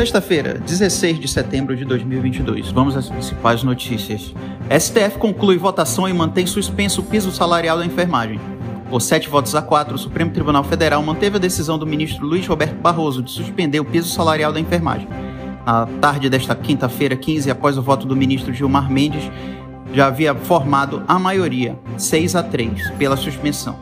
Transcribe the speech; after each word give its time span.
Sexta-feira, 0.00 0.54
16 0.54 1.18
de 1.18 1.28
setembro 1.28 1.76
de 1.76 1.84
2022. 1.84 2.72
Vamos 2.72 2.96
às 2.96 3.10
principais 3.10 3.62
notícias. 3.62 4.34
STF 4.70 5.18
conclui 5.18 5.58
votação 5.58 6.08
e 6.08 6.12
mantém 6.14 6.46
suspenso 6.46 7.02
o 7.02 7.04
piso 7.04 7.30
salarial 7.30 7.76
da 7.76 7.84
enfermagem. 7.84 8.40
Por 8.88 9.02
sete 9.02 9.28
votos 9.28 9.54
a 9.54 9.60
quatro, 9.60 9.96
o 9.96 9.98
Supremo 9.98 10.30
Tribunal 10.30 10.64
Federal 10.64 11.02
manteve 11.02 11.36
a 11.36 11.38
decisão 11.38 11.78
do 11.78 11.86
ministro 11.86 12.24
Luiz 12.24 12.46
Roberto 12.46 12.76
Barroso 12.76 13.22
de 13.22 13.30
suspender 13.30 13.78
o 13.78 13.84
piso 13.84 14.08
salarial 14.08 14.54
da 14.54 14.58
enfermagem. 14.58 15.06
Na 15.66 15.84
tarde 16.00 16.30
desta 16.30 16.54
quinta-feira, 16.54 17.14
15, 17.14 17.50
após 17.50 17.76
o 17.76 17.82
voto 17.82 18.06
do 18.06 18.16
ministro 18.16 18.54
Gilmar 18.54 18.90
Mendes, 18.90 19.30
já 19.92 20.06
havia 20.06 20.34
formado 20.34 21.02
a 21.06 21.18
maioria, 21.18 21.78
6 21.98 22.36
a 22.36 22.42
3, 22.42 22.88
pela 22.92 23.18
suspensão. 23.18 23.78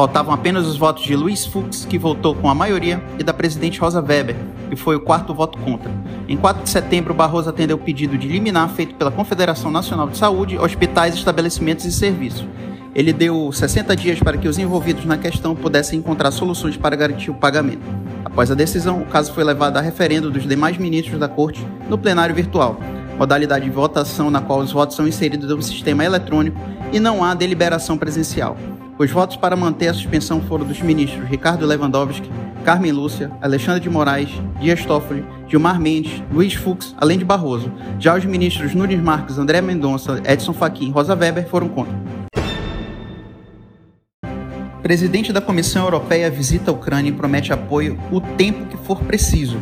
Faltavam 0.00 0.32
apenas 0.32 0.66
os 0.66 0.78
votos 0.78 1.04
de 1.04 1.14
Luiz 1.14 1.44
Fux, 1.44 1.84
que 1.84 1.98
votou 1.98 2.34
com 2.34 2.48
a 2.48 2.54
maioria, 2.54 3.04
e 3.18 3.22
da 3.22 3.34
presidente 3.34 3.78
Rosa 3.78 4.00
Weber, 4.00 4.34
que 4.70 4.74
foi 4.74 4.96
o 4.96 5.00
quarto 5.00 5.34
voto 5.34 5.58
contra. 5.58 5.92
Em 6.26 6.38
4 6.38 6.62
de 6.62 6.70
setembro, 6.70 7.12
Barroso 7.12 7.50
atendeu 7.50 7.76
o 7.76 7.80
pedido 7.80 8.16
de 8.16 8.26
liminar 8.26 8.70
feito 8.70 8.94
pela 8.94 9.10
Confederação 9.10 9.70
Nacional 9.70 10.08
de 10.08 10.16
Saúde, 10.16 10.56
hospitais, 10.56 11.14
estabelecimentos 11.14 11.84
e 11.84 11.92
serviços. 11.92 12.46
Ele 12.94 13.12
deu 13.12 13.52
60 13.52 13.94
dias 13.94 14.18
para 14.20 14.38
que 14.38 14.48
os 14.48 14.58
envolvidos 14.58 15.04
na 15.04 15.18
questão 15.18 15.54
pudessem 15.54 15.98
encontrar 15.98 16.30
soluções 16.30 16.78
para 16.78 16.96
garantir 16.96 17.30
o 17.30 17.34
pagamento. 17.34 17.82
Após 18.24 18.50
a 18.50 18.54
decisão, 18.54 19.02
o 19.02 19.04
caso 19.06 19.34
foi 19.34 19.44
levado 19.44 19.76
a 19.76 19.82
referendo 19.82 20.30
dos 20.30 20.48
demais 20.48 20.78
ministros 20.78 21.20
da 21.20 21.28
Corte 21.28 21.62
no 21.90 21.98
plenário 21.98 22.34
virtual, 22.34 22.80
modalidade 23.18 23.66
de 23.66 23.70
votação 23.70 24.30
na 24.30 24.40
qual 24.40 24.60
os 24.60 24.72
votos 24.72 24.96
são 24.96 25.06
inseridos 25.06 25.50
no 25.50 25.60
sistema 25.60 26.06
eletrônico 26.06 26.58
e 26.90 26.98
não 26.98 27.22
há 27.22 27.34
deliberação 27.34 27.98
presencial. 27.98 28.56
Os 29.00 29.10
votos 29.10 29.34
para 29.34 29.56
manter 29.56 29.88
a 29.88 29.94
suspensão 29.94 30.42
foram 30.42 30.66
dos 30.66 30.82
ministros 30.82 31.26
Ricardo 31.26 31.64
Lewandowski, 31.64 32.30
Carmen 32.66 32.92
Lúcia, 32.92 33.30
Alexandre 33.40 33.80
de 33.80 33.88
Moraes, 33.88 34.28
Dias 34.60 34.84
Toffoli, 34.84 35.24
Gilmar 35.48 35.80
Mendes, 35.80 36.22
Luiz 36.30 36.52
Fux, 36.52 36.94
além 36.98 37.16
de 37.16 37.24
Barroso. 37.24 37.72
Já 37.98 38.14
os 38.14 38.26
ministros 38.26 38.74
Nunes 38.74 39.00
Marques, 39.00 39.38
André 39.38 39.62
Mendonça, 39.62 40.20
Edson 40.26 40.52
Fachin 40.52 40.88
e 40.88 40.90
Rosa 40.90 41.14
Weber 41.14 41.48
foram 41.48 41.70
contra. 41.70 41.94
Presidente 44.82 45.32
da 45.32 45.40
Comissão 45.40 45.84
Europeia 45.84 46.30
visita 46.30 46.70
a 46.70 46.74
Ucrânia 46.74 47.08
e 47.08 47.14
promete 47.14 47.54
apoio 47.54 47.98
o 48.12 48.20
tempo 48.20 48.66
que 48.66 48.76
for 48.76 49.02
preciso. 49.04 49.56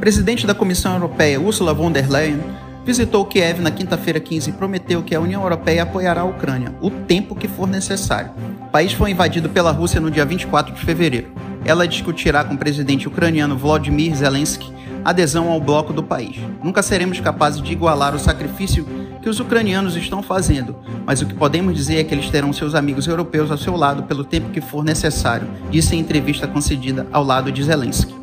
Presidente 0.00 0.46
da 0.46 0.54
Comissão 0.54 0.94
Europeia, 0.94 1.38
Ursula 1.38 1.74
von 1.74 1.92
der 1.92 2.08
Leyen, 2.10 2.40
visitou 2.86 3.26
Kiev 3.26 3.60
na 3.60 3.70
quinta-feira 3.70 4.18
15 4.18 4.48
e 4.48 4.52
prometeu 4.54 5.02
que 5.02 5.14
a 5.14 5.20
União 5.20 5.42
Europeia 5.42 5.82
apoiará 5.82 6.22
a 6.22 6.24
Ucrânia 6.24 6.74
o 6.80 6.90
tempo 6.90 7.34
que 7.34 7.46
for 7.46 7.68
necessário. 7.68 8.30
O 8.68 8.70
país 8.70 8.92
foi 8.92 9.12
invadido 9.12 9.48
pela 9.48 9.72
Rússia 9.72 9.98
no 9.98 10.10
dia 10.10 10.26
24 10.26 10.74
de 10.74 10.80
fevereiro. 10.82 11.28
Ela 11.64 11.88
discutirá 11.88 12.44
com 12.44 12.52
o 12.52 12.58
presidente 12.58 13.08
ucraniano 13.08 13.56
Volodymyr 13.56 14.14
Zelensky 14.14 14.70
adesão 15.02 15.48
ao 15.48 15.58
bloco 15.58 15.90
do 15.90 16.02
país. 16.02 16.36
Nunca 16.62 16.82
seremos 16.82 17.18
capazes 17.18 17.62
de 17.62 17.72
igualar 17.72 18.14
o 18.14 18.18
sacrifício 18.18 18.86
que 19.22 19.28
os 19.28 19.40
ucranianos 19.40 19.96
estão 19.96 20.22
fazendo, 20.22 20.76
mas 21.06 21.22
o 21.22 21.26
que 21.26 21.32
podemos 21.32 21.74
dizer 21.74 21.96
é 21.96 22.04
que 22.04 22.14
eles 22.14 22.28
terão 22.28 22.52
seus 22.52 22.74
amigos 22.74 23.06
europeus 23.06 23.50
ao 23.50 23.56
seu 23.56 23.74
lado 23.74 24.02
pelo 24.02 24.22
tempo 24.22 24.50
que 24.50 24.60
for 24.60 24.84
necessário, 24.84 25.48
disse 25.70 25.96
em 25.96 26.00
entrevista 26.00 26.46
concedida 26.46 27.06
ao 27.10 27.24
lado 27.24 27.50
de 27.50 27.62
Zelensky. 27.62 28.14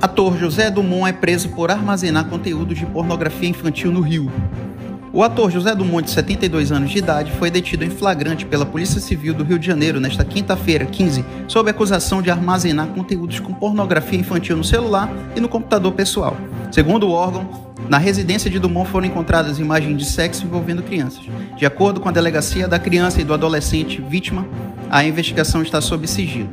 Ator 0.00 0.38
José 0.38 0.70
Dumont 0.70 1.08
é 1.08 1.12
preso 1.12 1.48
por 1.48 1.68
armazenar 1.68 2.26
conteúdos 2.26 2.78
de 2.78 2.86
pornografia 2.86 3.48
infantil 3.48 3.90
no 3.90 4.02
Rio. 4.02 4.30
O 5.10 5.22
ator 5.22 5.50
José 5.50 5.74
Dumont, 5.74 6.04
de 6.04 6.10
72 6.10 6.70
anos 6.70 6.90
de 6.90 6.98
idade, 6.98 7.32
foi 7.32 7.50
detido 7.50 7.82
em 7.82 7.88
flagrante 7.88 8.44
pela 8.44 8.66
Polícia 8.66 9.00
Civil 9.00 9.32
do 9.32 9.42
Rio 9.42 9.58
de 9.58 9.66
Janeiro 9.66 9.98
nesta 9.98 10.22
quinta-feira, 10.22 10.84
15, 10.84 11.24
sob 11.46 11.70
acusação 11.70 12.20
de 12.20 12.30
armazenar 12.30 12.88
conteúdos 12.88 13.40
com 13.40 13.54
pornografia 13.54 14.18
infantil 14.18 14.56
no 14.56 14.64
celular 14.64 15.10
e 15.34 15.40
no 15.40 15.48
computador 15.48 15.92
pessoal. 15.92 16.36
Segundo 16.70 17.08
o 17.08 17.12
órgão, 17.12 17.48
na 17.88 17.96
residência 17.96 18.50
de 18.50 18.58
Dumont 18.58 18.90
foram 18.90 19.06
encontradas 19.06 19.58
imagens 19.58 19.96
de 19.96 20.04
sexo 20.04 20.44
envolvendo 20.44 20.82
crianças. 20.82 21.22
De 21.56 21.64
acordo 21.64 22.00
com 22.00 22.08
a 22.10 22.12
delegacia 22.12 22.68
da 22.68 22.78
criança 22.78 23.20
e 23.20 23.24
do 23.24 23.32
adolescente 23.32 24.02
vítima, 24.02 24.46
a 24.90 25.02
investigação 25.04 25.62
está 25.62 25.80
sob 25.80 26.06
sigilo. 26.06 26.50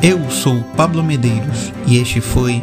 Eu 0.00 0.30
sou 0.30 0.62
Pablo 0.76 1.02
Medeiros 1.02 1.72
e 1.86 1.98
este 1.98 2.20
foi 2.20 2.62